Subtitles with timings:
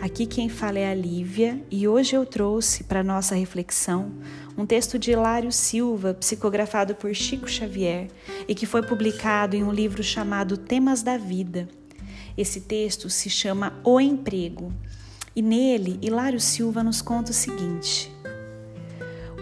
[0.00, 4.12] Aqui quem fala é a Lívia e hoje eu trouxe para nossa reflexão
[4.56, 8.06] um texto de Hilário Silva, psicografado por Chico Xavier
[8.46, 11.68] e que foi publicado em um livro chamado Temas da Vida.
[12.36, 14.72] Esse texto se chama O Emprego
[15.34, 18.12] e nele Hilário Silva nos conta o seguinte: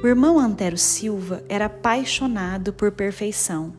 [0.03, 3.75] O irmão Antero Silva era apaixonado por perfeição.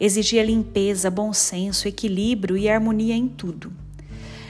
[0.00, 3.70] Exigia limpeza, bom senso, equilíbrio e harmonia em tudo.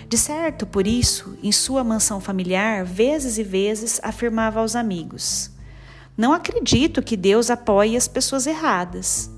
[0.09, 5.51] De certo, por isso, em sua mansão familiar, vezes e vezes afirmava aos amigos:
[6.17, 9.29] Não acredito que Deus apoie as pessoas erradas.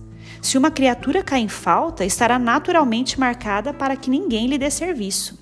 [0.42, 5.38] Se uma criatura cai em falta, estará naturalmente marcada para que ninguém lhe dê serviço.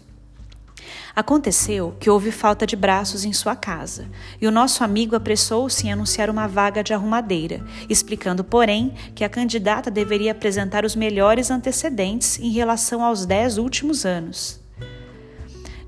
[1.14, 4.08] Aconteceu que houve falta de braços em sua casa,
[4.40, 9.28] e o nosso amigo apressou-se em anunciar uma vaga de arrumadeira, explicando, porém, que a
[9.28, 14.65] candidata deveria apresentar os melhores antecedentes em relação aos dez últimos anos.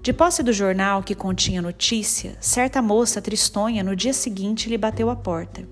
[0.08, 5.10] De posse do jornal que continha notícia, certa moça tristonha no dia seguinte lhe bateu
[5.10, 5.68] a porta.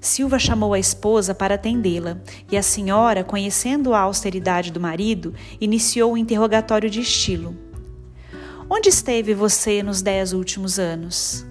[0.00, 2.20] Silva chamou a esposa para atendê-la
[2.50, 7.56] e a senhora, conhecendo a austeridade do marido, iniciou o interrogatório de estilo.
[8.68, 11.46] Onde esteve você nos dez últimos anos?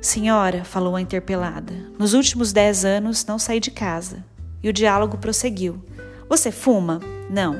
[0.00, 4.24] Senhora, falou a interpelada, nos últimos dez anos não saí de casa.
[4.62, 5.84] E o diálogo prosseguiu.
[6.28, 7.00] Você fuma?
[7.28, 7.56] Não.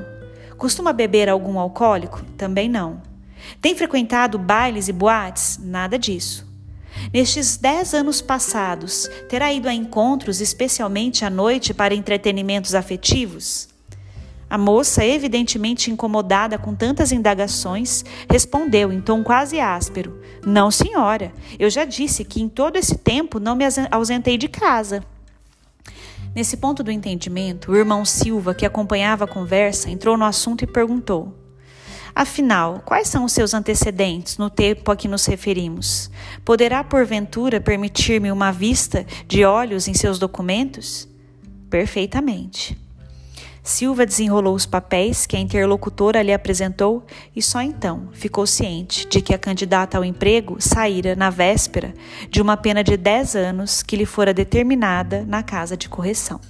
[0.56, 2.24] Costuma beber algum alcoólico?
[2.38, 3.12] Também não.
[3.60, 5.58] Tem frequentado bailes e boates?
[5.62, 6.46] Nada disso.
[7.12, 13.68] Nestes dez anos passados, terá ido a encontros, especialmente à noite, para entretenimentos afetivos?
[14.48, 21.32] A moça, evidentemente incomodada com tantas indagações, respondeu em tom quase áspero: Não, senhora.
[21.58, 25.04] Eu já disse que em todo esse tempo não me ausentei de casa.
[26.34, 30.66] Nesse ponto do entendimento, o irmão Silva, que acompanhava a conversa, entrou no assunto e
[30.66, 31.34] perguntou:
[32.14, 36.08] Afinal, quais são os seus antecedentes no tempo a que nos referimos?
[36.44, 41.08] Poderá, porventura, permitir-me uma vista de olhos em seus documentos?
[41.68, 42.78] Perfeitamente.
[43.64, 47.04] Silva desenrolou os papéis que a interlocutora lhe apresentou
[47.34, 51.94] e só então ficou ciente de que a candidata ao emprego saíra na véspera
[52.30, 56.40] de uma pena de 10 anos que lhe fora determinada na casa de correção.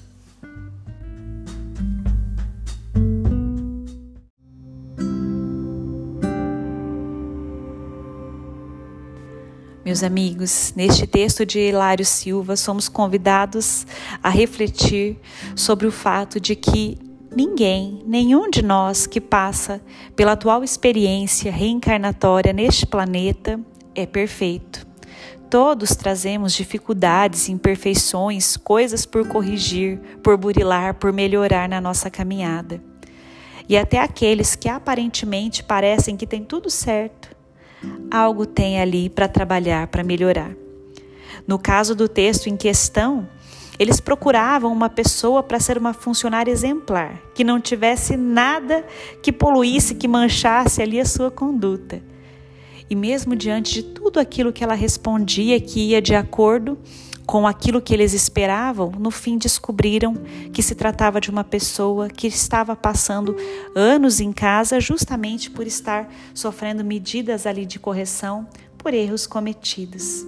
[9.84, 13.86] Meus amigos, neste texto de Hilário Silva, somos convidados
[14.22, 15.18] a refletir
[15.54, 16.96] sobre o fato de que
[17.36, 19.82] ninguém, nenhum de nós que passa
[20.16, 23.60] pela atual experiência reencarnatória neste planeta
[23.94, 24.86] é perfeito.
[25.50, 32.82] Todos trazemos dificuldades, imperfeições, coisas por corrigir, por burilar, por melhorar na nossa caminhada.
[33.68, 37.33] E até aqueles que aparentemente parecem que têm tudo certo,
[38.10, 40.54] algo tem ali para trabalhar, para melhorar.
[41.46, 43.28] No caso do texto em questão,
[43.78, 48.84] eles procuravam uma pessoa para ser uma funcionária exemplar, que não tivesse nada
[49.22, 52.00] que poluísse, que manchasse ali a sua conduta.
[52.88, 56.78] E mesmo diante de tudo aquilo que ela respondia que ia de acordo
[57.26, 60.14] com aquilo que eles esperavam, no fim descobriram
[60.52, 63.36] que se tratava de uma pessoa que estava passando
[63.74, 68.46] anos em casa justamente por estar sofrendo medidas ali de correção
[68.76, 70.24] por erros cometidos.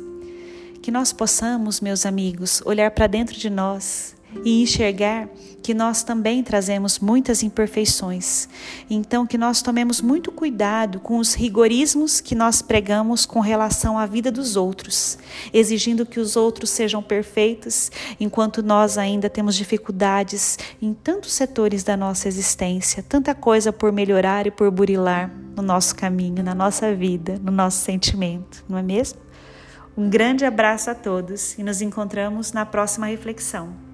[0.83, 5.29] Que nós possamos, meus amigos, olhar para dentro de nós e enxergar
[5.67, 8.49] que nós também trazemos muitas imperfeições.
[8.89, 14.07] Então, que nós tomemos muito cuidado com os rigorismos que nós pregamos com relação à
[14.07, 15.19] vida dos outros,
[15.53, 17.91] exigindo que os outros sejam perfeitos,
[18.21, 24.47] enquanto nós ainda temos dificuldades em tantos setores da nossa existência, tanta coisa por melhorar
[24.47, 29.19] e por burilar no nosso caminho, na nossa vida, no nosso sentimento, não é mesmo?
[29.97, 33.86] Um grande abraço a todos e nos encontramos na próxima reflexão.